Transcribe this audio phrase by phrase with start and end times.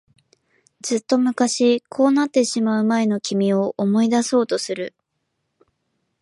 [0.81, 4.95] ずっと昔、こうなってしまう前の君を思い出そうとする。